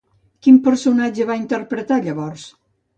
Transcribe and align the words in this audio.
Quin 0.47 0.57
personatge 0.69 1.29
va 1.33 1.39
interpretar 1.45 2.03
llavors? 2.11 2.53